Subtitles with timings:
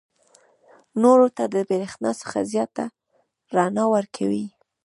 [1.01, 2.85] نورو ته د برېښنا څخه زیاته
[3.55, 4.45] رڼا ورکوي.